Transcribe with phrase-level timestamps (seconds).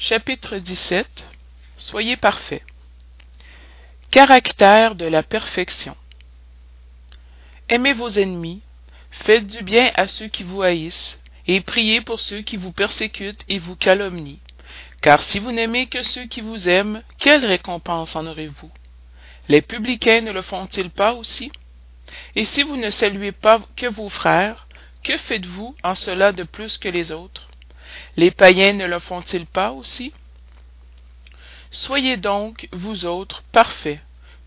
[0.00, 1.26] Chapitre 17
[1.76, 2.62] Soyez parfaits.
[4.12, 5.96] Caractère de la perfection.
[7.68, 8.62] Aimez vos ennemis,
[9.10, 13.44] faites du bien à ceux qui vous haïssent, et priez pour ceux qui vous persécutent
[13.48, 14.38] et vous calomnient.
[15.02, 18.70] Car si vous n'aimez que ceux qui vous aiment, quelle récompense en aurez-vous?
[19.48, 21.50] Les publicains ne le font-ils pas aussi?
[22.36, 24.68] Et si vous ne saluez pas que vos frères,
[25.02, 27.47] que faites-vous en cela de plus que les autres?
[28.16, 30.12] Les païens ne le font-ils pas aussi?
[31.70, 34.00] Soyez donc, vous autres, parfaits,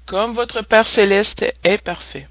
[0.06, 2.28] comme votre Père céleste est parfait.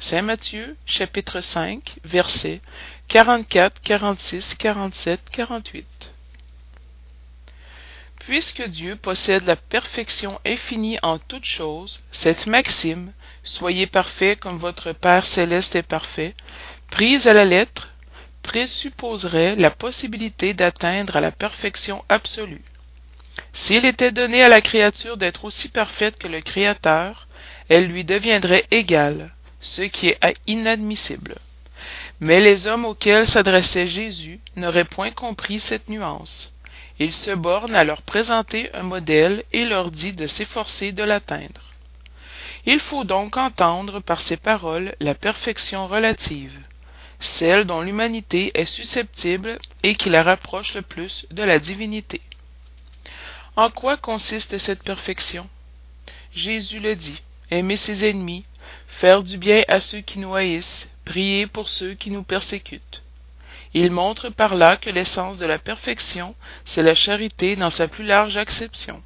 [0.00, 2.60] Saint Matthieu, chapitre 5, versets
[3.08, 6.12] 44, 46, 47, 48.
[8.18, 13.12] Puisque Dieu possède la perfection infinie en toutes choses, cette maxime,
[13.44, 16.34] soyez parfaits comme votre Père céleste est parfait,
[16.90, 17.93] prise à la lettre,
[18.44, 22.62] présupposerait la possibilité d'atteindre à la perfection absolue.
[23.52, 27.26] S'il était donné à la créature d'être aussi parfaite que le Créateur,
[27.68, 31.34] elle lui deviendrait égale, ce qui est inadmissible.
[32.20, 36.52] Mais les hommes auxquels s'adressait Jésus n'auraient point compris cette nuance.
[37.00, 41.72] Il se borne à leur présenter un modèle et leur dit de s'efforcer de l'atteindre.
[42.66, 46.56] Il faut donc entendre par ces paroles la perfection relative,
[47.24, 52.20] celle dont l'humanité est susceptible et qui la rapproche le plus de la divinité.
[53.56, 55.48] En quoi consiste cette perfection?
[56.32, 58.44] Jésus le dit, aimer ses ennemis,
[58.88, 63.02] faire du bien à ceux qui nous haïssent, prier pour ceux qui nous persécutent.
[63.74, 68.04] Il montre par là que l'essence de la perfection, c'est la charité dans sa plus
[68.04, 69.02] large acception,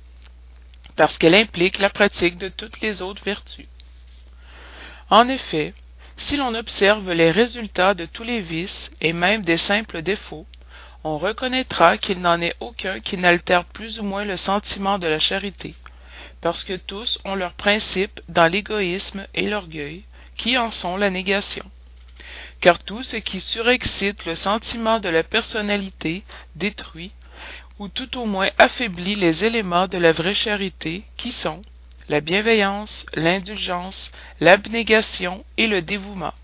[0.97, 3.67] parce qu'elle implique la pratique de toutes les autres vertus.
[5.11, 5.75] En effet,
[6.19, 10.47] si l'on observe les résultats de tous les vices et même des simples défauts,
[11.05, 15.21] on reconnaîtra qu'il n'en est aucun qui n'altère plus ou moins le sentiment de la
[15.21, 15.75] charité,
[16.41, 20.05] parce que tous ont leur principe dans l'égoïsme et l'orgueil,
[20.37, 21.65] qui en sont la négation.
[22.61, 26.25] Car tout ce qui surexcite le sentiment de la personnalité
[26.57, 27.13] détruit
[27.79, 31.63] ou tout au moins affaiblit les éléments de la vraie charité qui sont
[32.09, 34.11] la bienveillance, l'indulgence,
[34.41, 36.35] l'abnégation et le dévouement.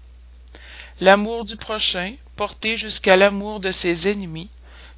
[1.01, 4.51] L'amour du prochain, porté jusqu'à l'amour de ses ennemis,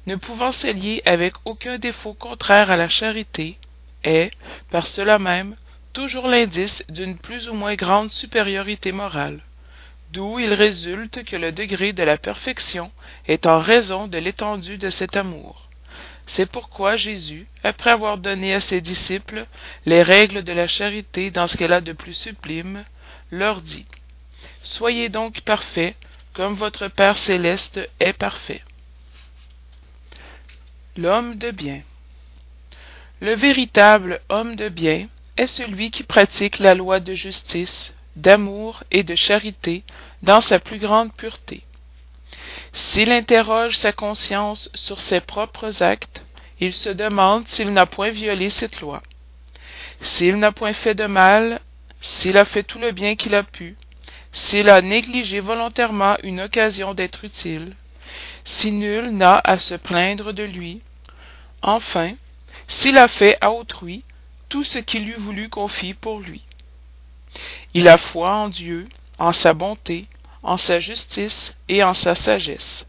[0.05, 3.57] ne pouvant se lier avec aucun défaut contraire à la charité,
[4.03, 4.31] est,
[4.69, 5.55] par cela même,
[5.93, 9.41] toujours l'indice d'une plus ou moins grande supériorité morale
[10.11, 12.91] d'où il résulte que le degré de la perfection
[13.27, 15.66] est en raison de l'étendue de cet amour.
[16.27, 19.47] C'est pourquoi Jésus, après avoir donné à ses disciples
[19.85, 22.83] les règles de la charité dans ce qu'elle a de plus sublime,
[23.31, 23.85] leur dit
[24.61, 25.95] Soyez donc parfaits,
[26.33, 28.61] comme votre Père céleste est parfait.
[30.97, 31.81] L'homme de bien.
[33.21, 35.07] Le véritable homme de bien
[35.37, 39.83] est celui qui pratique la loi de justice, d'amour et de charité
[40.23, 41.63] dans sa plus grande pureté.
[42.77, 46.23] S'il interroge sa conscience sur ses propres actes,
[46.59, 49.01] il se demande s'il n'a point violé cette loi.
[49.99, 51.59] S'il n'a point fait de mal,
[52.01, 53.77] s'il a fait tout le bien qu'il a pu,
[54.31, 57.75] s'il a négligé volontairement une occasion d'être utile,
[58.45, 60.81] si nul n'a à se plaindre de lui,
[61.63, 62.13] enfin,
[62.67, 64.03] s'il a fait à autrui
[64.49, 66.43] tout ce qu'il eût voulu qu'on fît pour lui.
[67.73, 68.85] Il a foi en Dieu,
[69.17, 70.07] en sa bonté,
[70.43, 72.85] en sa justice et en sa sagesse.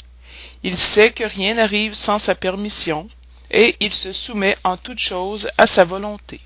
[0.62, 3.09] Il sait que rien n'arrive sans sa permission,
[3.50, 6.41] et il se soumet en toutes choses à sa volonté.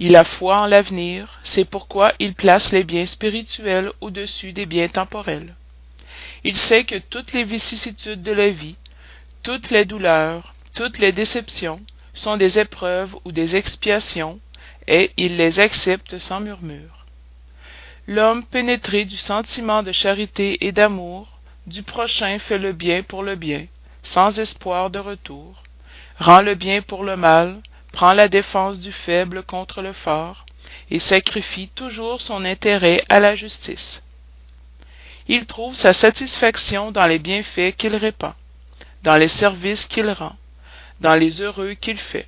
[0.00, 4.88] Il a foi en l'avenir, c'est pourquoi il place les biens spirituels au-dessus des biens
[4.88, 5.54] temporels.
[6.44, 8.76] Il sait que toutes les vicissitudes de la vie,
[9.42, 11.80] toutes les douleurs, toutes les déceptions
[12.14, 14.40] sont des épreuves ou des expiations,
[14.86, 16.97] et il les accepte sans murmure.
[18.10, 21.28] L'homme pénétré du sentiment de charité et d'amour
[21.66, 23.66] du prochain fait le bien pour le bien,
[24.02, 25.62] sans espoir de retour,
[26.18, 27.60] rend le bien pour le mal,
[27.92, 30.46] prend la défense du faible contre le fort,
[30.90, 34.02] et sacrifie toujours son intérêt à la justice.
[35.26, 38.32] Il trouve sa satisfaction dans les bienfaits qu'il répand,
[39.02, 40.34] dans les services qu'il rend,
[41.00, 42.26] dans les heureux qu'il fait,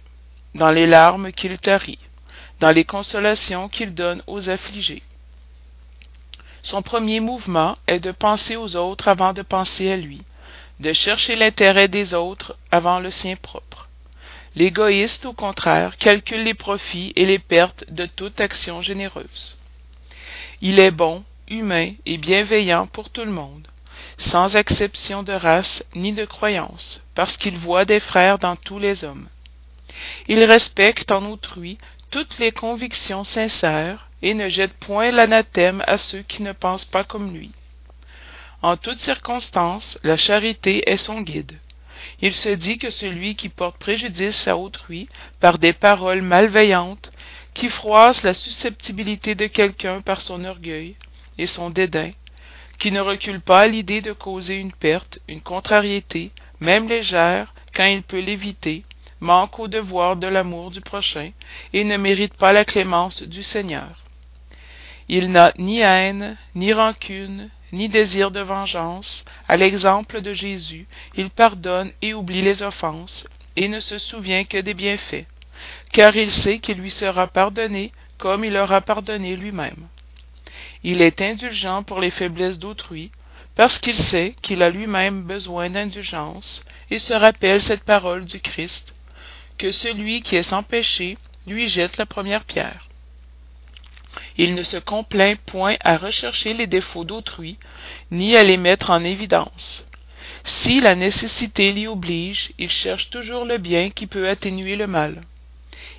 [0.55, 1.99] dans les larmes qu'il tarit,
[2.59, 5.03] dans les consolations qu'il donne aux affligés.
[6.63, 10.23] Son premier mouvement est de penser aux autres avant de penser à lui,
[10.81, 13.89] de chercher l'intérêt des autres avant le sien propre.
[14.57, 19.57] L'égoïste, au contraire, calcule les profits et les pertes de toute action généreuse.
[20.61, 23.67] Il est bon, humain et bienveillant pour tout le monde,
[24.19, 29.05] sans exception de race ni de croyance, parce qu'il voit des frères dans tous les
[29.05, 29.29] hommes.
[30.29, 31.79] Il respecte en autrui
[32.11, 37.05] toutes les convictions sincères et ne jette point l'anathème à ceux qui ne pensent pas
[37.05, 37.53] comme lui.
[38.63, 41.57] En toutes circonstances, la charité est son guide.
[42.21, 45.09] Il se dit que celui qui porte préjudice à autrui
[45.41, 47.11] par des paroles malveillantes,
[47.55, 50.97] qui froisse la susceptibilité de quelqu'un par son orgueil
[51.39, 52.11] et son dédain,
[52.79, 56.31] qui ne recule pas à l'idée de causer une perte, une contrariété,
[56.61, 58.85] même légère, quand il peut l'éviter,
[59.21, 61.31] manque au devoir de l'amour du prochain,
[61.73, 63.91] et ne mérite pas la clémence du Seigneur.
[65.13, 70.87] Il n'a ni haine, ni rancune, ni désir de vengeance, à l'exemple de Jésus,
[71.17, 73.27] il pardonne et oublie les offenses,
[73.57, 75.27] et ne se souvient que des bienfaits,
[75.91, 79.89] car il sait qu'il lui sera pardonné comme il aura pardonné lui-même.
[80.85, 83.11] Il est indulgent pour les faiblesses d'autrui,
[83.57, 88.95] parce qu'il sait qu'il a lui-même besoin d'indulgence, et se rappelle cette parole du Christ,
[89.59, 91.19] que celui qui est sans péché
[91.49, 92.87] lui jette la première pierre.
[94.43, 97.59] Il ne se complaint point à rechercher les défauts d'autrui,
[98.11, 99.85] ni à les mettre en évidence.
[100.45, 105.21] Si la nécessité l'y oblige, il cherche toujours le bien qui peut atténuer le mal.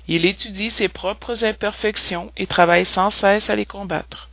[0.08, 4.28] Il étudie ses propres imperfections et travaille sans cesse à les combattre.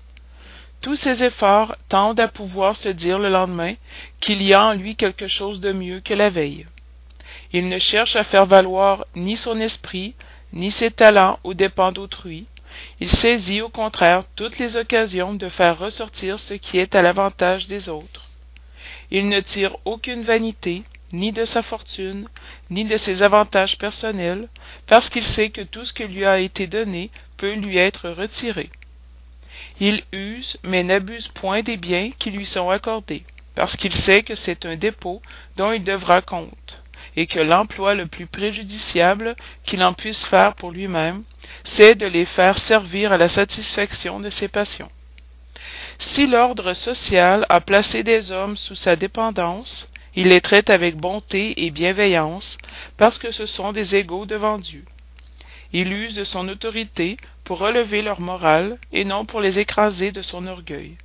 [0.81, 3.75] Tous ses efforts tendent à pouvoir se dire le lendemain
[4.19, 6.65] qu'il y a en lui quelque chose de mieux que la veille.
[7.53, 10.15] Il ne cherche à faire valoir ni son esprit,
[10.51, 12.47] ni ses talents aux dépens d'autrui,
[12.99, 17.67] il saisit au contraire toutes les occasions de faire ressortir ce qui est à l'avantage
[17.67, 18.25] des autres.
[19.11, 22.27] Il ne tire aucune vanité, ni de sa fortune,
[22.69, 24.47] ni de ses avantages personnels,
[24.85, 28.69] parce qu'il sait que tout ce qui lui a été donné peut lui être retiré.
[29.79, 33.23] Il use, mais n'abuse point des biens qui lui sont accordés,
[33.55, 35.21] parce qu'il sait que c'est un dépôt
[35.57, 36.83] dont il devra compte
[37.15, 41.23] et que l'emploi le plus préjudiciable qu'il en puisse faire pour lui-même,
[41.63, 44.91] c'est de les faire servir à la satisfaction de ses passions.
[45.97, 51.65] Si l'ordre social a placé des hommes sous sa dépendance, il les traite avec bonté
[51.65, 52.57] et bienveillance,
[52.97, 54.85] parce que ce sont des égaux devant Dieu.
[55.71, 60.21] Il use de son autorité pour relever leur morale et non pour les écraser de
[60.21, 60.97] son orgueil.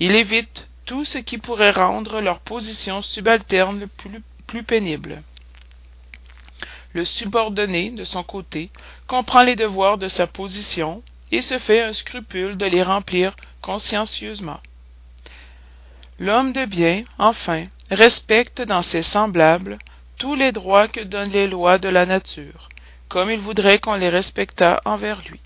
[0.00, 5.22] Il évite tout ce qui pourrait rendre leur position subalterne plus, plus pénible.
[6.94, 8.70] Le subordonné, de son côté,
[9.06, 14.60] comprend les devoirs de sa position et se fait un scrupule de les remplir consciencieusement.
[16.18, 19.78] L'homme de bien, enfin, respecte dans ses semblables
[20.18, 22.68] tous les droits que donnent les lois de la nature,
[23.08, 25.40] comme il voudrait qu'on les respectât envers lui.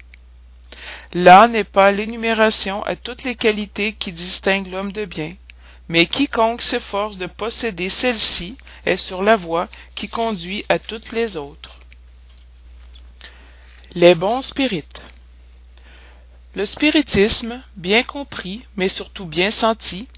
[1.14, 5.34] Là n'est pas l'énumération à toutes les qualités qui distinguent l'homme de bien,
[5.88, 11.36] mais quiconque s'efforce de posséder celle-ci est sur la voie qui conduit à toutes les
[11.36, 11.78] autres.
[13.92, 15.04] Les bons spirites.
[16.54, 20.08] Le spiritisme, bien compris, mais surtout bien senti,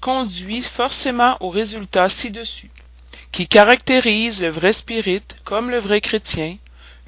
[0.00, 2.70] conduit forcément au résultat ci-dessus,
[3.32, 6.58] qui caractérise le vrai spirit comme le vrai chrétien,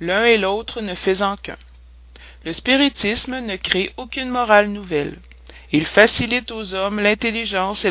[0.01, 1.59] l'un et l'autre ne faisant qu'un.
[2.45, 5.19] Le spiritisme ne crée aucune morale nouvelle.
[5.73, 7.91] Il facilite aux hommes l'intelligence et,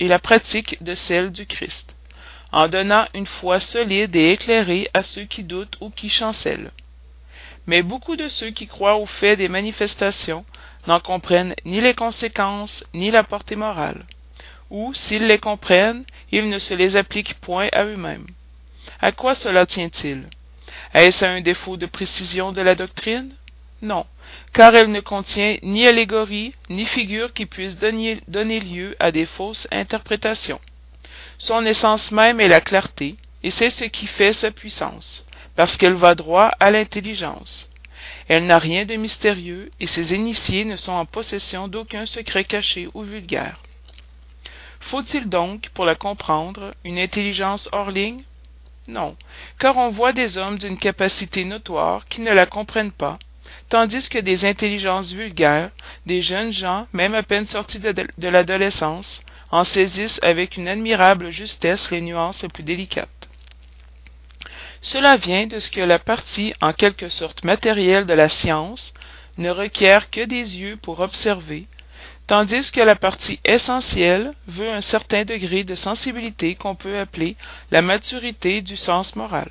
[0.00, 1.96] et la, pratique de celle du Christ,
[2.54, 6.70] en donnant une foi solide et éclairée à ceux qui doutent ou qui chancellent.
[7.66, 10.44] Mais beaucoup de ceux qui croient au fait des manifestations
[10.86, 14.06] n'en comprennent ni les conséquences ni la portée morale,
[14.70, 18.26] ou, s'ils les comprennent, ils ne se les appliquent point à eux-mêmes.
[19.00, 20.22] À quoi cela tient-il?
[20.92, 23.34] Est-ce à un défaut de précision de la doctrine?
[23.82, 24.06] Non,
[24.52, 29.66] car elle ne contient ni allégorie, ni figure qui puisse donner, lieu à des fausses
[29.72, 30.60] interprétations.
[31.38, 35.24] Son essence même est la clarté, et c'est ce qui fait sa puissance,
[35.56, 37.68] parce qu'elle va droit à l'intelligence.
[38.28, 42.88] Elle n'a rien de mystérieux, et ses initiés ne sont en possession d'aucun secret caché
[42.94, 43.60] ou vulgaire.
[44.80, 48.22] Faut-il donc, pour la comprendre, une intelligence hors ligne?
[48.86, 49.16] Non,
[49.58, 53.18] car on voit des hommes d'une capacité notoire qui ne la comprennent pas,
[53.70, 55.70] tandis que des intelligences vulgaires,
[56.04, 59.22] des jeunes gens, même à peine sortis de, l'adolescence,
[59.54, 63.28] en saisissent avec une admirable justesse les nuances les plus délicates.
[64.80, 68.92] Cela vient de ce que la partie en quelque sorte matérielle de la science
[69.38, 71.66] ne requiert que des yeux pour observer,
[72.26, 77.36] tandis que la partie essentielle veut un certain degré de sensibilité qu'on peut appeler
[77.70, 79.50] la maturité du sens moral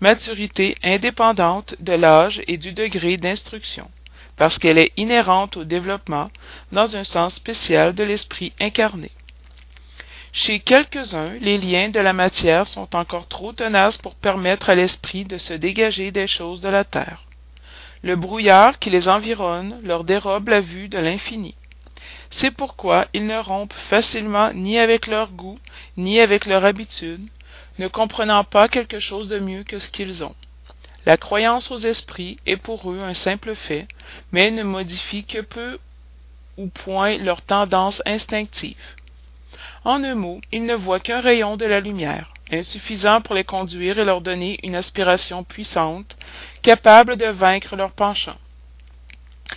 [0.00, 3.88] maturité indépendante de l'âge et du degré d'instruction,
[4.36, 6.30] parce qu'elle est inhérente au développement,
[6.72, 9.10] dans un sens spécial de l'esprit incarné.
[10.32, 15.24] Chez quelques-uns, les liens de la matière sont encore trop tenaces pour permettre à l'esprit
[15.24, 17.24] de se dégager des choses de la terre.
[18.02, 21.54] Le brouillard qui les environne leur dérobe la vue de l'infini.
[22.28, 25.58] C'est pourquoi ils ne rompent facilement ni avec leur goût,
[25.96, 27.26] ni avec leur habitude,
[27.78, 30.34] ne comprenant pas quelque chose de mieux que ce qu'ils ont.
[31.06, 33.86] La croyance aux esprits est pour eux un simple fait,
[34.32, 35.78] mais ne modifie que peu
[36.56, 38.96] ou point leur tendance instinctive.
[39.84, 44.00] En un mot, ils ne voient qu'un rayon de la lumière, insuffisant pour les conduire
[44.00, 46.18] et leur donner une aspiration puissante,
[46.62, 48.36] capable de vaincre leur penchant.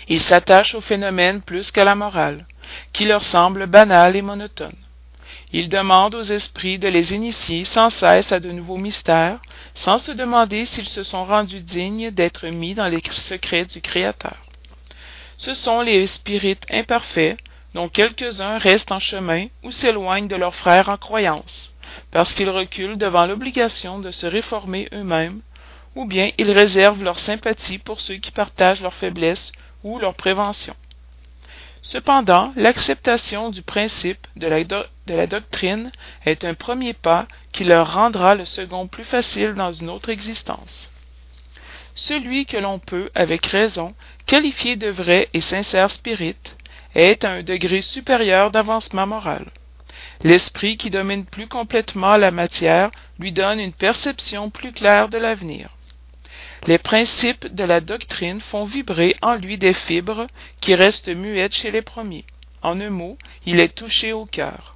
[0.07, 2.45] Ils s'attachent au phénomène plus qu'à la morale,
[2.93, 4.77] qui leur semble banale et monotone.
[5.51, 9.39] Ils demandent aux esprits de les initier sans cesse à de nouveaux mystères,
[9.73, 14.37] sans se demander s'ils se sont rendus dignes d'être mis dans les secrets du Créateur.
[15.37, 17.39] Ce sont les spirites imparfaits,
[17.73, 21.73] dont quelques-uns restent en chemin ou s'éloignent de leurs frères en croyance,
[22.11, 25.41] parce qu'ils reculent devant l'obligation de se réformer eux-mêmes,
[25.95, 29.51] ou bien ils réservent leur sympathie pour ceux qui partagent leurs faiblesses
[29.83, 30.75] ou leurs préventions.
[31.81, 34.59] Cependant, l'acceptation du principe de la,
[35.09, 35.91] de la, doctrine
[36.25, 40.89] est un premier pas qui leur rendra le second plus facile dans une autre existence.
[41.95, 43.93] Celui que l'on peut, avec raison,
[44.25, 46.55] qualifier de vrai et sincère spirit,
[46.95, 49.45] est à un degré supérieur d'avancement moral.
[50.23, 55.69] L'esprit qui domine plus complètement la matière lui donne une perception plus claire de l'avenir.
[56.67, 60.27] Les principes de la doctrine font vibrer en lui des fibres
[60.61, 62.25] qui restent muettes chez les premiers.
[62.61, 64.75] En un mot, il est touché au cœur.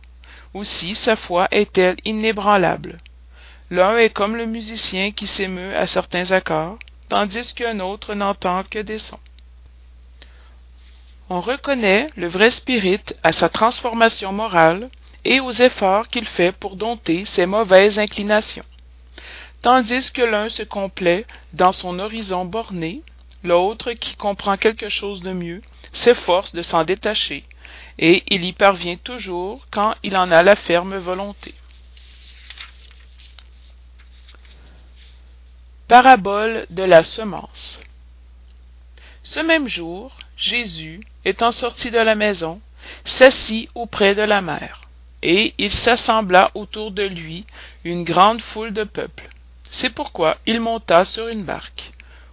[0.54, 3.00] Aussi sa foi est-elle inébranlable.
[3.72, 6.78] L'un est comme le musicien qui s'émeut à certains accords,
[7.10, 9.20] tandis qu'un autre n'entend que des sons.
[11.30, 14.90] On reconnaît le vrai spirit à sa transformation morale
[15.26, 18.66] et aux efforts qu'il fait pour dompter ses mauvaises inclinations.
[19.62, 23.02] Tandis que l'un se complaît dans son horizon borné,
[23.44, 25.62] l'autre, qui comprend quelque chose de mieux,
[25.94, 27.46] s'efforce de s'en détacher,
[28.00, 31.54] et il y parvient toujours quand il en a la ferme volonté.
[35.88, 37.82] Parabole de la semence.
[39.22, 42.62] Ce même jour, Jésus, étant sorti de la maison,
[43.06, 44.82] s'assit auprès de la mer,
[45.22, 47.46] et il s'assembla autour de lui
[47.84, 49.30] une grande foule de peuple.
[49.70, 51.92] C'est pourquoi il monta sur une barque,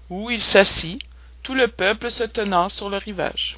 [0.09, 1.01] où il s'assit,
[1.43, 3.57] tout le peuple se tenant sur le rivage.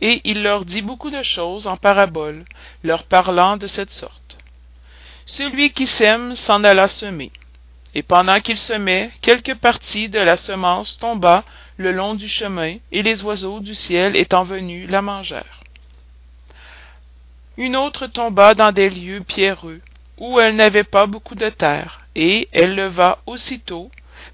[0.00, 2.44] Et il leur dit beaucoup de choses en paraboles,
[2.82, 4.38] leur parlant de cette sorte.
[5.26, 7.30] Celui qui sème s'en alla semer.
[7.94, 11.44] Et pendant qu'il semait, quelque partie de la semence tomba
[11.76, 15.60] le long du chemin, et les oiseaux du ciel étant venus la mangèrent.
[17.56, 19.80] Une autre tomba dans des lieux pierreux,
[20.18, 23.90] où elle n'avait pas beaucoup de terre, et elle leva aussitôt,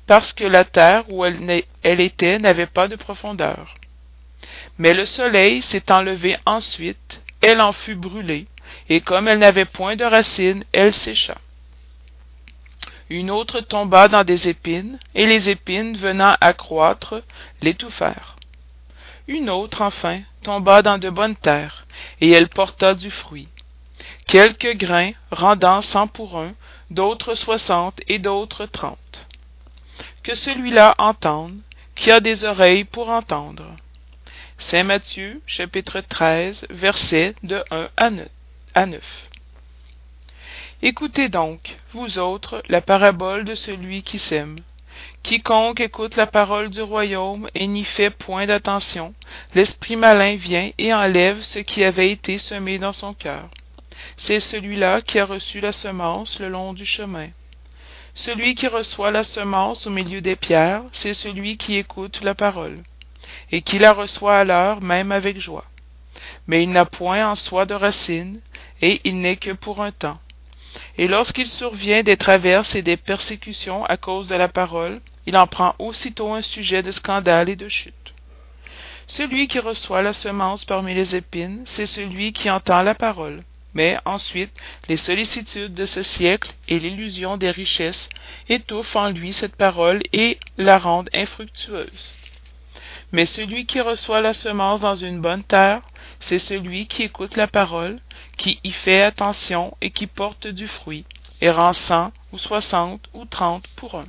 [0.06, 3.74] parce que la terre où elle, elle était n'avait pas de profondeur.
[4.78, 8.46] Mais le soleil s'étant levé ensuite, elle en fut brûlée,
[8.88, 11.36] et comme elle n'avait point de racines, elle sécha.
[13.08, 17.22] Une autre tomba dans des épines, et les épines venant accroître
[17.62, 18.36] l'étouffèrent.
[19.28, 21.86] Une autre, enfin, tomba dans de bonnes terres,
[22.20, 23.48] et elle porta du fruit.
[24.26, 26.52] Quelques grains rendant cent pour un,
[26.90, 29.26] d'autres soixante et d'autres trente.
[30.22, 31.56] Que celui-là entende,
[31.94, 33.64] qui a des oreilles pour entendre.
[34.58, 37.88] Saint Matthieu, chapitre 13, versets de 1
[38.74, 39.30] à 9.
[40.82, 44.58] Écoutez donc, vous autres, la parabole de celui qui sème.
[45.22, 49.14] Quiconque écoute la parole du royaume et n'y fait point d'attention,
[49.54, 53.48] l'esprit malin vient et enlève ce qui avait été semé dans son cœur
[54.16, 57.28] c'est celui-là qui a reçu la semence le long du chemin.
[58.14, 62.78] Celui qui reçoit la semence au milieu des pierres, c'est celui qui écoute la parole,
[63.52, 65.64] et qui la reçoit alors même avec joie.
[66.46, 68.40] Mais il n'a point en soi de racine,
[68.82, 70.18] et il n'est que pour un temps.
[70.98, 75.46] Et lorsqu'il survient des traverses et des persécutions à cause de la parole, il en
[75.46, 78.14] prend aussitôt un sujet de scandale et de chute.
[79.06, 83.96] Celui qui reçoit la semence parmi les épines, c'est celui qui entend la parole, mais
[84.04, 84.52] ensuite
[84.88, 88.08] les sollicitudes de ce siècle et l'illusion des richesses
[88.48, 92.15] étouffent en lui cette parole et la rendent infructueuse.
[93.12, 95.82] Mais celui qui reçoit la semence dans une bonne terre,
[96.20, 98.00] c'est celui qui écoute la parole,
[98.36, 101.04] qui y fait attention et qui porte du fruit,
[101.40, 104.06] et rend cent ou soixante ou trente pour un.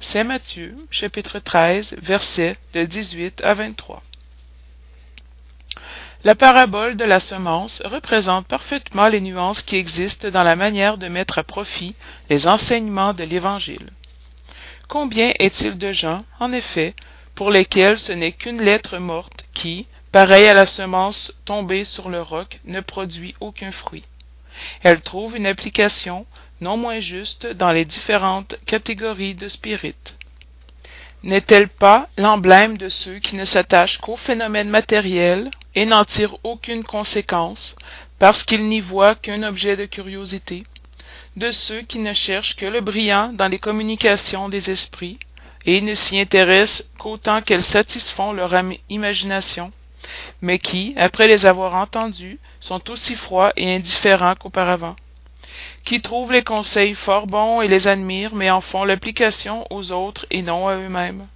[0.00, 4.02] C'est Matthieu, chapitre 13, versets de 18 à 23.
[6.24, 11.08] La parabole de la semence représente parfaitement les nuances qui existent dans la manière de
[11.08, 11.94] mettre à profit
[12.30, 13.90] les enseignements de l'Évangile.
[14.88, 16.94] Combien est-il de gens, en effet,
[17.34, 22.22] pour lesquels ce n'est qu'une lettre morte qui, pareille à la semence tombée sur le
[22.22, 24.04] roc, ne produit aucun fruit.
[24.82, 26.26] Elle trouve une application
[26.60, 30.16] non moins juste dans les différentes catégories de spirites.
[31.24, 36.84] N'est-elle pas l'emblème de ceux qui ne s'attachent qu'aux phénomènes matériels et n'en tirent aucune
[36.84, 37.74] conséquence
[38.18, 40.64] parce qu'ils n'y voient qu'un objet de curiosité,
[41.36, 45.18] de ceux qui ne cherchent que le brillant dans les communications des esprits
[45.66, 48.54] et ne s'y intéressent qu'autant qu'elles satisfont leur
[48.88, 49.72] imagination,
[50.42, 54.96] mais qui, après les avoir entendus, sont aussi froids et indifférents qu'auparavant,
[55.84, 60.26] qui trouvent les conseils fort bons et les admirent, mais en font l'application aux autres
[60.30, 61.26] et non à eux-mêmes.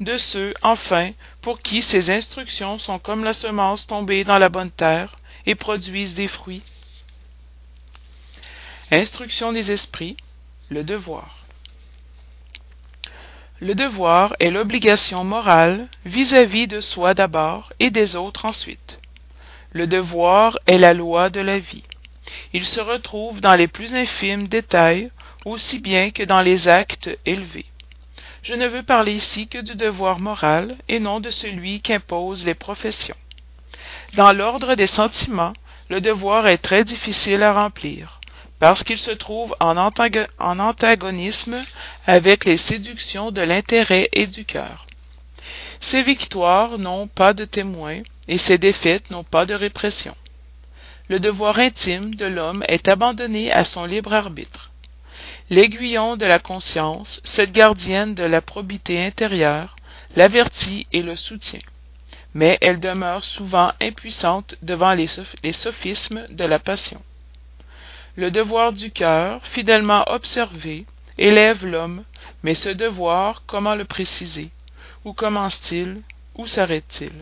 [0.00, 4.70] De ceux, enfin, pour qui ces instructions sont comme la semence tombée dans la bonne
[4.70, 6.62] terre et produisent des fruits.
[8.90, 10.16] Instruction des esprits,
[10.68, 11.45] le devoir.
[13.58, 19.00] Le devoir est l'obligation morale vis-à-vis de soi d'abord et des autres ensuite.
[19.72, 21.84] Le devoir est la loi de la vie.
[22.52, 25.10] Il se retrouve dans les plus infimes détails
[25.46, 27.64] aussi bien que dans les actes élevés.
[28.42, 32.54] Je ne veux parler ici que du devoir moral et non de celui qu'imposent les
[32.54, 33.16] professions.
[34.16, 35.54] Dans l'ordre des sentiments,
[35.88, 38.20] le devoir est très difficile à remplir
[38.58, 41.64] parce qu'il se trouve en, antagonisme
[42.06, 44.86] avec les séductions de l'intérêt et du cœur.
[45.80, 50.16] Ses victoires n'ont pas de témoins et ses défaites n'ont pas de répression.
[51.08, 54.70] Le devoir intime de l'homme est abandonné à son libre arbitre.
[55.50, 59.76] L'aiguillon de la conscience, cette gardienne de la probité intérieure,
[60.16, 61.60] l'avertit et le soutient.
[62.34, 65.06] Mais elle demeure souvent impuissante devant les
[65.52, 67.00] sophismes de la passion.
[68.16, 70.86] Le devoir du cœur, fidèlement observé,
[71.18, 72.02] élève l'homme,
[72.42, 74.48] mais ce devoir, comment le préciser?
[75.04, 76.00] Où commence-t-il?
[76.34, 77.12] Où s'arrête-t-il?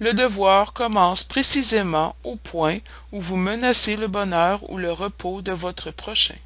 [0.00, 2.80] Le devoir commence précisément au point
[3.12, 6.36] où vous menacez le bonheur ou le repos de votre prochain.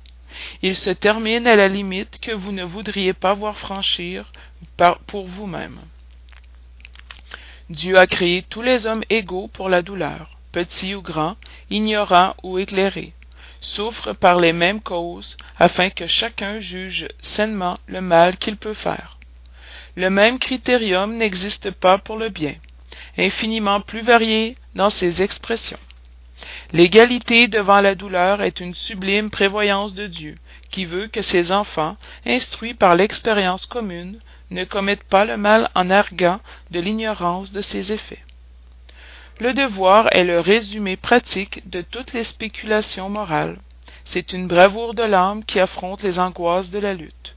[0.62, 4.30] Il se termine à la limite que vous ne voudriez pas voir franchir
[5.08, 5.80] pour vous-même.
[7.70, 11.36] Dieu a créé tous les hommes égaux pour la douleur, petits ou grands,
[11.70, 13.14] ignorants ou éclairés
[13.60, 19.18] souffre par les mêmes causes, afin que chacun juge sainement le mal qu'il peut faire.
[19.96, 22.54] Le même critérium n'existe pas pour le bien,
[23.16, 25.78] infiniment plus varié dans ses expressions.
[26.72, 30.36] L'égalité devant la douleur est une sublime prévoyance de Dieu,
[30.70, 35.90] qui veut que ses enfants, instruits par l'expérience commune, ne commettent pas le mal en
[35.90, 36.40] arguant
[36.70, 38.22] de l'ignorance de ses effets.
[39.40, 43.58] Le devoir est le résumé pratique de toutes les spéculations morales.
[44.04, 47.36] C'est une bravoure de l'âme qui affronte les angoisses de la lutte.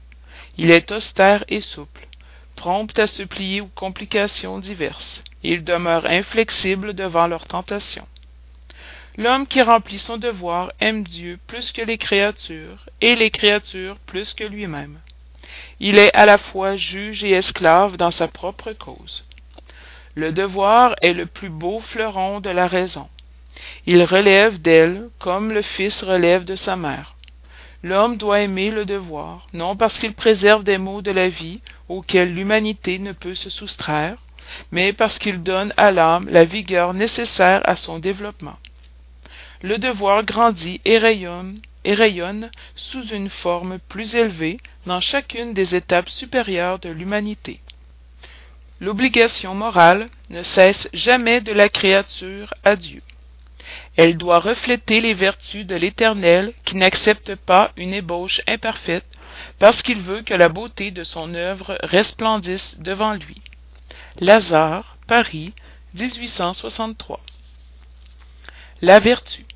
[0.58, 2.08] Il est austère et souple,
[2.56, 8.06] prompt à se plier aux complications diverses, il demeure inflexible devant leurs tentations.
[9.16, 14.32] L'homme qui remplit son devoir aime Dieu plus que les créatures, et les créatures plus
[14.34, 14.98] que lui-même.
[15.80, 19.24] Il est à la fois juge et esclave dans sa propre cause.
[20.14, 23.08] Le devoir est le plus beau fleuron de la raison.
[23.86, 27.16] Il relève d'elle comme le fils relève de sa mère.
[27.82, 32.34] L'homme doit aimer le devoir, non parce qu'il préserve des maux de la vie auxquels
[32.34, 34.18] l'humanité ne peut se soustraire,
[34.70, 38.58] mais parce qu'il donne à l'âme la vigueur nécessaire à son développement.
[39.62, 45.74] Le devoir grandit et rayonne, et rayonne sous une forme plus élevée dans chacune des
[45.74, 47.61] étapes supérieures de l'humanité.
[48.82, 53.00] L'obligation morale ne cesse jamais de la créature à Dieu.
[53.96, 59.06] Elle doit refléter les vertus de l'Éternel qui n'accepte pas une ébauche imparfaite
[59.60, 63.40] parce qu'il veut que la beauté de son œuvre resplendisse devant lui.
[64.18, 65.54] Lazare, Paris,
[65.94, 67.20] 1863.
[68.80, 69.46] La vertu.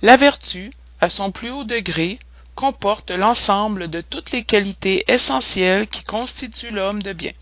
[0.00, 2.18] La vertu, à son plus haut degré,
[2.54, 7.34] comporte l'ensemble de toutes les qualités essentielles qui constituent l'homme de bien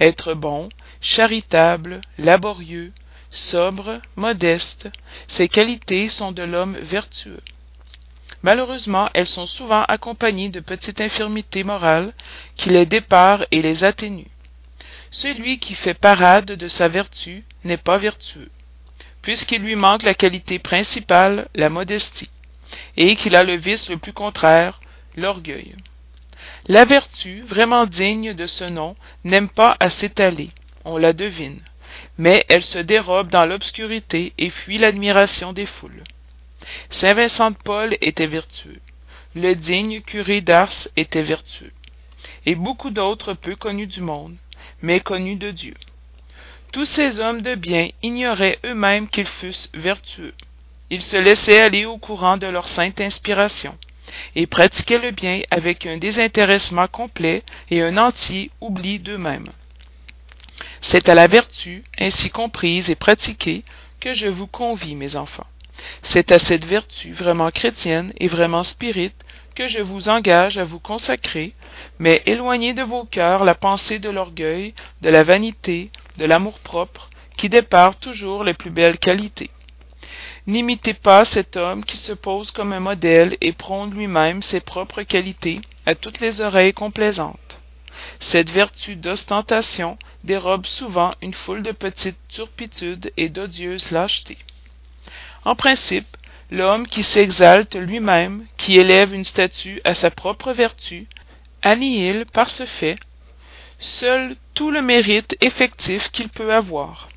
[0.00, 0.68] être bon,
[1.00, 2.92] charitable, laborieux,
[3.30, 4.88] sobre, modeste,
[5.28, 7.40] ces qualités sont de l'homme vertueux.
[8.42, 12.12] Malheureusement, elles sont souvent accompagnées de petites infirmités morales
[12.56, 14.30] qui les déparent et les atténuent.
[15.10, 18.50] Celui qui fait parade de sa vertu n'est pas vertueux,
[19.22, 22.30] puisqu'il lui manque la qualité principale, la modestie,
[22.96, 24.80] et qu'il a le vice le plus contraire,
[25.16, 25.74] l'orgueil.
[26.66, 30.50] La vertu, vraiment digne de ce nom, n'aime pas à s'étaler,
[30.84, 31.60] on la devine.
[32.18, 36.04] mais elle se dérobe dans l'obscurité et fuit l'admiration des foules.
[36.90, 38.80] Saint Vincent de Paul était vertueux.
[39.34, 41.72] Le digne curé d'Ars était vertueux.
[42.46, 44.36] Et beaucoup d'autres peu connus du monde,
[44.80, 45.74] mais connus de Dieu.
[46.72, 50.34] Tous ces hommes de bien ignoraient eux-mêmes qu'ils fussent vertueux.
[50.90, 53.76] Ils se laissaient aller au courant de leur sainte inspiration,
[54.36, 59.50] et pratiquaient le bien avec un désintéressement complet et un entier oubli d'eux-mêmes.
[60.80, 63.64] C'est à la vertu, ainsi comprise et pratiquée,
[64.00, 65.46] que je vous convie, mes enfants.
[66.02, 69.24] C'est à cette vertu vraiment chrétienne et vraiment spirite
[69.54, 71.54] que je vous engage à vous consacrer,
[71.98, 77.48] mais éloignez de vos cœurs la pensée de l'orgueil, de la vanité, de l'amour-propre, qui
[77.48, 79.50] départ toujours les plus belles qualités.
[80.46, 85.02] N'imitez pas cet homme qui se pose comme un modèle et prône lui-même ses propres
[85.02, 87.60] qualités à toutes les oreilles complaisantes.
[88.20, 94.38] Cette vertu d'ostentation dérobe souvent une foule de petites turpitudes et d'odieuses lâchetés.
[95.46, 96.16] En principe,
[96.50, 101.06] l'homme qui s'exalte lui-même, qui élève une statue à sa propre vertu,
[101.62, 102.98] annihile par ce fait
[103.78, 107.08] seul tout le mérite effectif qu'il peut avoir.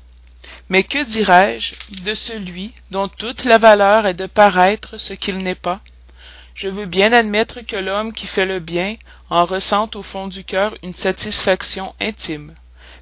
[0.70, 5.54] Mais que dirais-je de celui dont toute la valeur est de paraître ce qu'il n'est
[5.54, 5.80] pas?
[6.54, 8.96] Je veux bien admettre que l'homme qui fait le bien
[9.30, 12.54] en ressente au fond du cœur une satisfaction intime.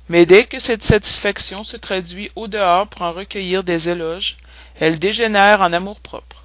[0.09, 4.37] Mais dès que cette satisfaction se traduit au dehors pour en recueillir des éloges,
[4.79, 6.45] elle dégénère en amour-propre.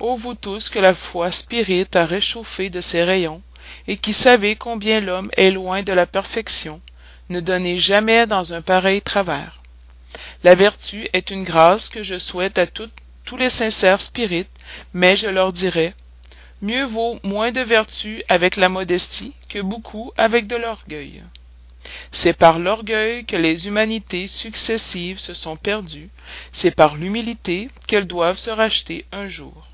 [0.00, 3.42] Ô vous tous que la foi spirite a réchauffé de ses rayons,
[3.86, 6.80] et qui savez combien l'homme est loin de la perfection,
[7.28, 9.62] ne donnez jamais dans un pareil travers.
[10.44, 14.50] La vertu est une grâce que je souhaite à tous les sincères spirites,
[14.92, 15.94] mais je leur dirai,
[16.62, 21.22] mieux vaut moins de vertu avec la modestie que beaucoup avec de l'orgueil.
[22.10, 26.10] C'est par l'orgueil que les humanités successives se sont perdues,
[26.52, 29.68] c'est par l'humilité qu'elles doivent se racheter un jour.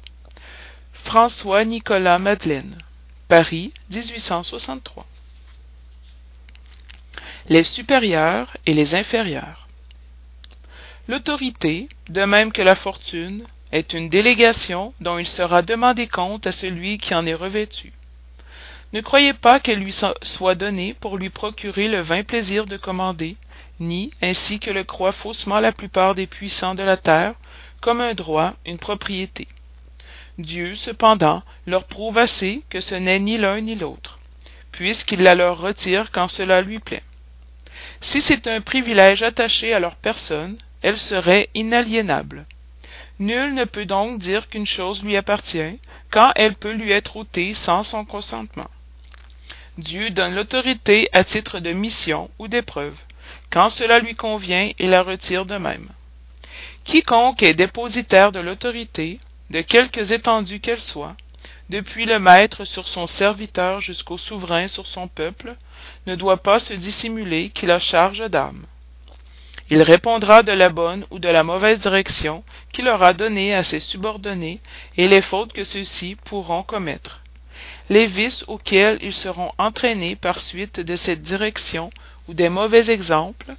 [0.92, 2.78] François Nicolas Madeleine
[3.28, 5.06] Paris 1863
[7.48, 9.61] Les supérieurs et les inférieurs
[11.08, 16.52] L'autorité, de même que la fortune, est une délégation dont il sera demandé compte à
[16.52, 17.92] celui qui en est revêtu.
[18.92, 23.36] Ne croyez pas qu'elle lui soit donnée pour lui procurer le vain plaisir de commander,
[23.80, 27.34] ni, ainsi que le croient faussement la plupart des puissants de la terre,
[27.80, 29.48] comme un droit, une propriété.
[30.38, 34.18] Dieu, cependant, leur prouve assez que ce n'est ni l'un ni l'autre,
[34.70, 37.02] puisqu'il la leur retire quand cela lui plaît.
[38.00, 42.46] Si c'est un privilège attaché à leur personne, elle serait inaliénable.
[43.18, 45.78] Nul ne peut donc dire qu'une chose lui appartient,
[46.10, 48.70] quand elle peut lui être ôtée sans son consentement.
[49.78, 52.98] Dieu donne l'autorité à titre de mission ou d'épreuve,
[53.50, 55.88] quand cela lui convient et la retire de même.
[56.84, 61.16] Quiconque est dépositaire de l'autorité, de quelque étendue qu'elle soit,
[61.70, 65.56] depuis le maître sur son serviteur jusqu'au souverain sur son peuple,
[66.06, 68.66] ne doit pas se dissimuler qu'il a charge d'âme.
[69.70, 73.80] Il répondra de la bonne ou de la mauvaise direction qu'il aura donnée à ses
[73.80, 74.60] subordonnés
[74.96, 77.22] et les fautes que ceux-ci pourront commettre.
[77.88, 81.90] Les vices auxquels ils seront entraînés par suite de cette direction
[82.28, 83.54] ou des mauvais exemples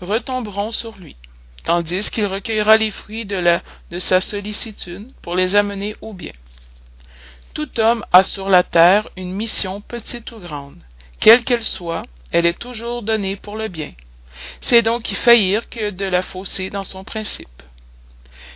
[0.00, 1.16] retomberont sur lui,
[1.64, 3.60] tandis qu'il recueillera les fruits de,
[3.98, 6.32] sa sollicitude pour les amener au bien.
[7.54, 10.78] Tout homme a sur la terre une mission petite ou grande.
[11.20, 13.92] Quelle qu'elle soit, elle est toujours donnée pour le bien.
[14.60, 17.48] C'est donc y faillir que de la fausser dans son principe.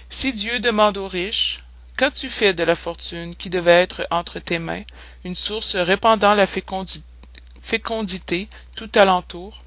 [0.08, 1.60] Si Dieu demande aux riches,
[1.96, 4.82] Qu'as-tu fait de la fortune qui devait être entre tes mains,
[5.24, 9.62] une source répandant la fécondité tout alentour?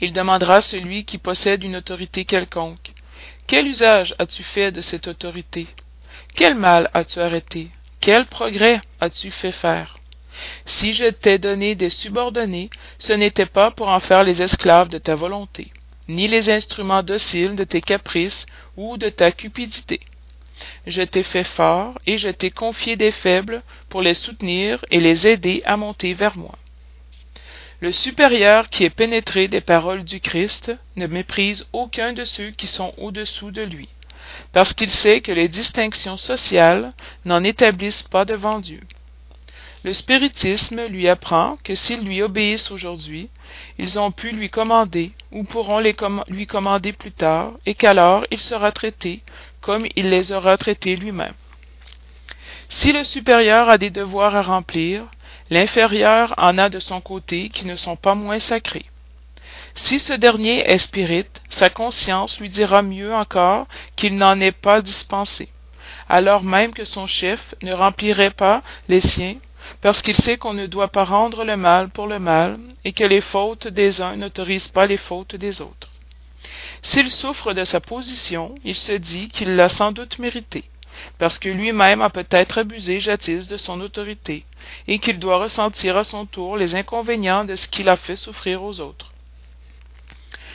[0.00, 2.92] Il demandera celui qui possède une autorité quelconque.
[3.48, 5.66] Quel usage as-tu fait de cette autorité?
[6.36, 7.70] Quel mal as-tu arrêté?
[8.00, 9.98] Quel progrès as-tu fait faire?
[10.64, 14.98] Si je t'ai donné des subordonnés, ce n'était pas pour en faire les esclaves de
[14.98, 15.72] ta volonté,
[16.08, 20.00] ni les instruments dociles de tes caprices ou de ta cupidité.
[20.86, 25.26] Je t'ai fait fort et je t'ai confié des faibles pour les soutenir et les
[25.26, 26.54] aider à monter vers moi.
[27.80, 32.66] Le supérieur qui est pénétré des paroles du Christ ne méprise aucun de ceux qui
[32.66, 33.88] sont au-dessous de lui,
[34.52, 36.92] parce qu'il sait que les distinctions sociales
[37.24, 38.80] n'en établissent pas devant Dieu.
[39.82, 43.30] Le spiritisme lui apprend que s'ils lui obéissent aujourd'hui,
[43.78, 45.80] ils ont pu lui commander ou pourront
[46.28, 49.22] lui commander plus tard, et qu'alors il sera traité
[49.62, 51.34] comme il les aura traités lui-même.
[52.68, 55.04] Si le supérieur a des devoirs à remplir,
[55.48, 58.86] l'inférieur en a de son côté qui ne sont pas moins sacrés.
[59.74, 63.66] Si ce dernier est spirit, sa conscience lui dira mieux encore
[63.96, 65.48] qu'il n'en est pas dispensé,
[66.08, 69.36] alors même que son chef ne remplirait pas les siens,
[69.80, 73.04] parce qu'il sait qu'on ne doit pas rendre le mal pour le mal, et que
[73.04, 75.88] les fautes des uns n'autorisent pas les fautes des autres.
[76.82, 80.64] S'il souffre de sa position, il se dit qu'il l'a sans doute méritée,
[81.18, 84.44] parce que lui-même a peut-être abusé jadis de son autorité,
[84.88, 88.62] et qu'il doit ressentir à son tour les inconvénients de ce qu'il a fait souffrir
[88.62, 89.12] aux autres.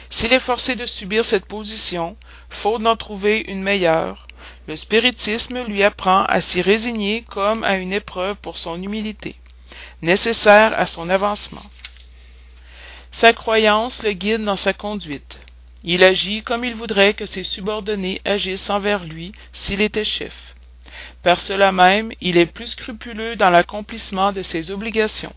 [0.09, 2.15] S'il est forcé de subir cette position,
[2.49, 4.27] faute d'en trouver une meilleure,
[4.67, 9.35] le spiritisme lui apprend à s'y résigner comme à une épreuve pour son humilité,
[10.01, 11.61] nécessaire à son avancement.
[13.11, 15.39] Sa croyance le guide dans sa conduite.
[15.83, 20.55] Il agit comme il voudrait que ses subordonnés agissent envers lui s'il était chef.
[21.21, 25.33] Par cela même, il est plus scrupuleux dans l'accomplissement de ses obligations,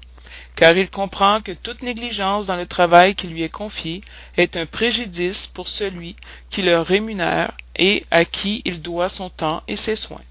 [0.58, 4.00] car il comprend que toute négligence dans le travail qui lui est confié
[4.36, 6.16] est un préjudice pour celui
[6.50, 10.24] qui le rémunère et à qui il doit son temps et ses soins.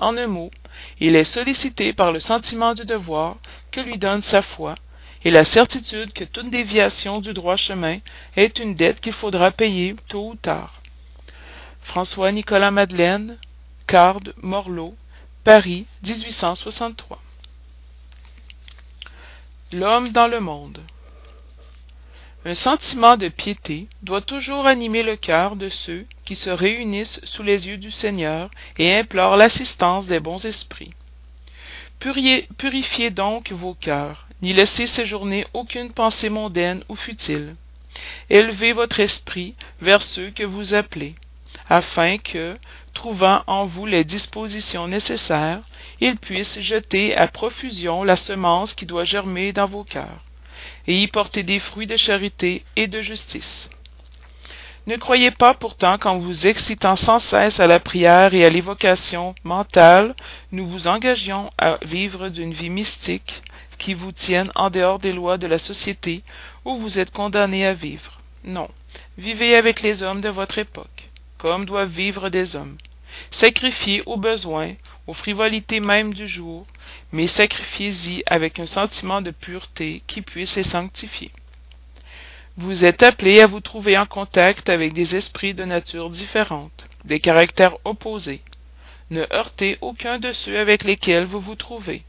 [0.00, 0.52] En un mot,
[1.00, 3.38] il est sollicité par le sentiment du devoir
[3.72, 4.76] que lui donne sa foi,
[5.24, 7.98] et la certitude que toute déviation du droit chemin
[8.36, 10.80] est une dette qu'il faudra payer tôt ou tard.
[11.80, 13.36] François Nicolas Madeleine,
[13.88, 14.94] Carde, Morlot,
[15.42, 17.18] Paris, 1863.
[19.72, 20.80] L'homme dans le monde.
[22.44, 27.42] Un sentiment de piété doit toujours animer le cœur de ceux qui se réunissent sous
[27.42, 30.92] les yeux du Seigneur et implorent l'assistance des bons esprits.
[32.00, 37.56] Purifiez donc vos cœurs, n'y laissez séjourner aucune pensée mondaine ou futile.
[38.28, 41.14] Élevez votre esprit vers ceux que vous appelez,
[41.68, 42.56] afin que,
[42.94, 45.60] trouvant en vous les dispositions nécessaires,
[46.00, 50.24] ils puissent jeter à profusion la semence qui doit germer dans vos cœurs,
[50.86, 53.70] et y porter des fruits de charité et de justice.
[54.88, 59.36] Ne croyez pas pourtant qu'en vous excitant sans cesse à la prière et à l'évocation
[59.44, 60.16] mentale,
[60.50, 63.42] nous vous engagions à vivre d'une vie mystique
[63.78, 66.24] qui vous tienne en dehors des lois de la société
[66.64, 68.20] où vous êtes condamné à vivre.
[68.44, 68.68] Non,
[69.18, 71.10] vivez avec les hommes de votre époque,
[71.66, 72.76] doivent vivre des hommes.
[73.30, 74.74] Sacrifiez aux besoins,
[75.06, 76.66] aux frivolités même du jour,
[77.12, 81.30] mais sacrifiez-y avec un sentiment de pureté qui puisse les sanctifier.
[82.56, 87.18] Vous êtes appelé à vous trouver en contact avec des esprits de nature différente, des
[87.18, 88.42] caractères opposés.
[89.10, 92.02] Ne heurtez aucun de ceux avec lesquels vous vous trouvez.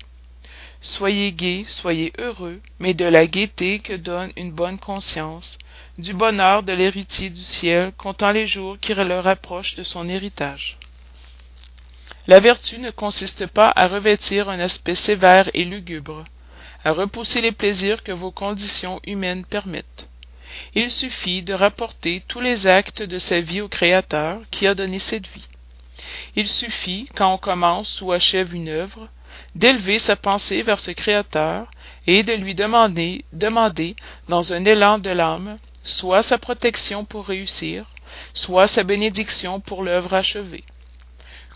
[0.84, 5.58] Soyez gais, soyez heureux, mais de la gaieté que donne une bonne conscience,
[5.98, 10.78] du bonheur de l'héritier du ciel, comptant les jours qui le rapprochent de son héritage.
[12.28, 16.26] La vertu ne consiste pas à revêtir un aspect sévère et lugubre,
[16.84, 20.10] à repousser les plaisirs que vos conditions humaines permettent.
[20.76, 25.00] Il suffit de rapporter tous les actes de sa vie au Créateur qui a donné
[25.00, 25.48] cette vie.
[26.36, 29.08] Il suffit, quand on commence ou achève une œuvre,
[29.56, 31.70] d'élever sa pensée vers ce Créateur
[32.08, 33.96] et de lui demander, demander,
[34.30, 37.86] dans un élan de l'âme, soit sa protection pour réussir,
[38.34, 40.64] soit sa bénédiction pour l'œuvre achevée.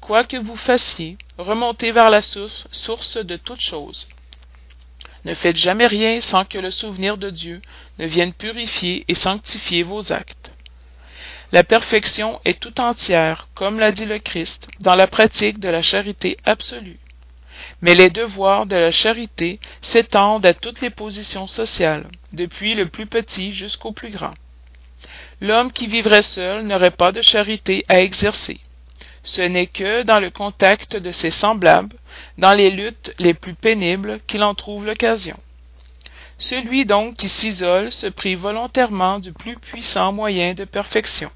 [0.02, 4.08] Quoi que vous fassiez, remontez vers la source, source de toutes choses.
[5.26, 7.62] Ne faites jamais rien sans que le souvenir de Dieu
[8.00, 10.54] ne vienne purifier et sanctifier vos actes.
[11.52, 15.82] La perfection est tout entière, comme l'a dit le Christ, dans la pratique de la
[15.82, 17.00] charité absolue.
[17.82, 23.06] Mais les devoirs de la charité s'étendent à toutes les positions sociales, depuis le plus
[23.06, 24.34] petit jusqu'au plus grand.
[25.42, 28.60] L'homme qui vivrait seul n'aurait pas de charité à exercer
[29.28, 31.96] ce n'est que dans le contact de ses semblables,
[32.38, 35.38] dans les luttes les plus pénibles, qu'il en trouve l'occasion.
[36.38, 41.30] Celui donc qui s'isole se prive volontairement du plus puissant moyen de perfection,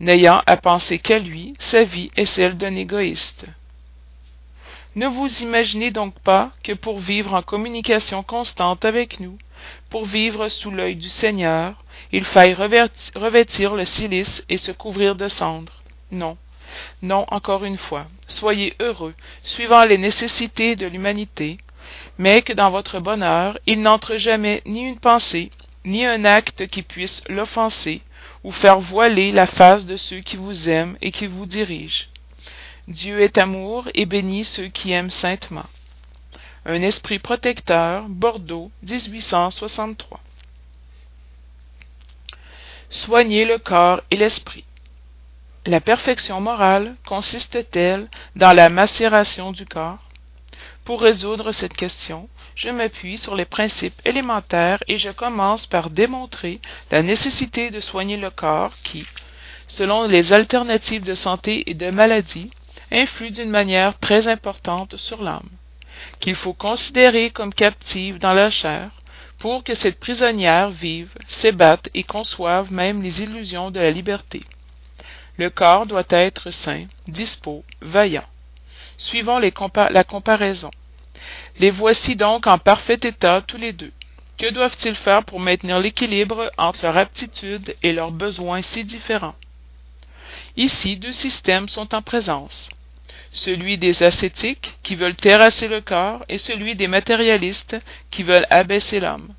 [0.00, 3.46] n'ayant à penser qu'à lui, sa vie est celle d'un égoïste.
[4.96, 9.36] Ne vous imaginez donc pas que pour vivre en communication constante avec nous,
[9.90, 15.26] pour vivre sous l'œil du Seigneur, il faille revêtir le cilice et se couvrir de
[15.26, 15.82] cendres.
[16.12, 16.36] Non,
[17.02, 21.58] non, encore une fois, soyez heureux, suivant les nécessités de l'humanité,
[22.18, 25.50] mais que dans votre bonheur il n'entre jamais ni une pensée,
[25.84, 28.00] ni un acte qui puisse l'offenser,
[28.44, 32.06] ou faire voiler la face de ceux qui vous aiment et qui vous dirigent.
[32.88, 35.64] Dieu est amour et bénit ceux qui aiment saintement.
[36.66, 40.20] Un esprit protecteur, Bordeaux, 1863.
[42.90, 44.64] Soignez le corps et l'esprit.
[45.64, 50.10] La perfection morale consiste-t-elle dans la macération du corps?
[50.84, 56.60] Pour résoudre cette question, je m'appuie sur les principes élémentaires et je commence par démontrer
[56.90, 59.06] la nécessité de soigner le corps qui,
[59.66, 62.50] selon les alternatives de santé et de maladie,
[62.94, 65.48] influe d'une manière très importante sur l'âme,
[66.20, 68.90] qu'il faut considérer comme captive dans la chair,
[69.38, 74.42] pour que cette prisonnière vive, s'ébatte et conçoive même les illusions de la liberté.
[75.36, 78.24] Le corps doit être sain, dispos, vaillant.
[78.96, 80.70] Suivons la comparaison.
[81.58, 83.92] Les voici donc en parfait état tous les deux.
[84.38, 89.34] Que doivent-ils faire pour maintenir l'équilibre entre leur aptitude et leurs besoins si différents?
[90.56, 92.70] Ici, deux systèmes sont en présence.
[93.34, 97.76] Celui des ascétiques qui veulent terrasser le corps et celui des matérialistes
[98.12, 99.34] qui veulent abaisser l'homme.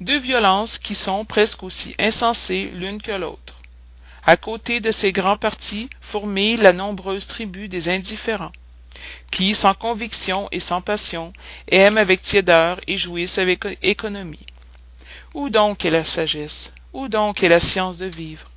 [0.00, 3.56] Deux violences qui sont presque aussi insensées l'une que l'autre.
[4.24, 8.52] À côté de ces grands partis fourmille la nombreuse tribu des indifférents,
[9.30, 11.34] qui, sans conviction et sans passion,
[11.68, 14.46] aiment avec tiédeur et jouissent avec économie.
[15.34, 16.72] Où donc est la sagesse?
[16.94, 18.49] Où donc est la science de vivre?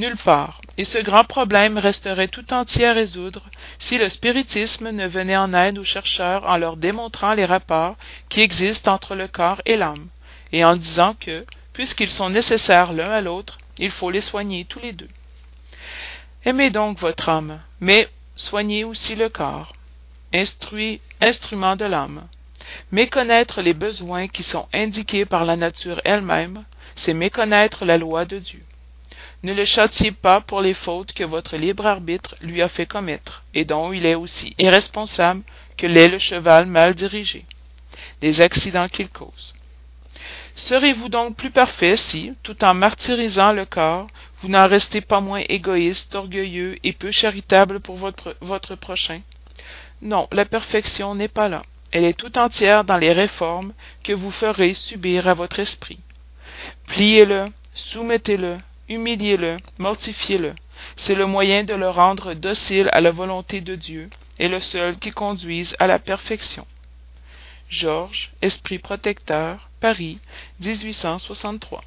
[0.00, 3.44] Nulle part, et ce grand problème resterait tout entier à résoudre
[3.78, 7.96] si le spiritisme ne venait en aide aux chercheurs en leur démontrant les rapports
[8.30, 10.08] qui existent entre le corps et l'âme,
[10.52, 14.78] et en disant que, puisqu'ils sont nécessaires l'un à l'autre, il faut les soigner tous
[14.78, 15.10] les deux.
[16.46, 19.74] Aimez donc votre âme, mais soignez aussi le corps,
[20.32, 22.26] instruit, instrument de l'âme.
[22.90, 28.38] Méconnaître les besoins qui sont indiqués par la nature elle-même, c'est méconnaître la loi de
[28.38, 28.62] Dieu.
[29.42, 33.42] Ne le châtiez pas pour les fautes que votre libre arbitre lui a fait commettre,
[33.54, 35.42] et dont il est aussi irresponsable
[35.78, 37.46] que l'est le cheval mal dirigé,
[38.20, 39.54] des accidents qu'il cause.
[40.56, 45.42] Serez-vous donc plus parfait si, tout en martyrisant le corps, vous n'en restez pas moins
[45.48, 49.22] égoïste, orgueilleux et peu charitable pour votre, prochain?
[50.02, 51.62] Non, la perfection n'est pas là.
[51.92, 53.72] Elle est tout entière dans les réformes
[54.04, 56.00] que vous ferez subir à votre esprit.
[56.88, 58.58] Pliez-le, soumettez-le,
[58.90, 60.54] humiliez-le, mortifiez-le.
[60.96, 64.98] C'est le moyen de le rendre docile à la volonté de Dieu, et le seul
[64.98, 66.66] qui conduise à la perfection.
[67.70, 70.18] Georges, Esprit protecteur, Paris,
[70.60, 71.82] 1863.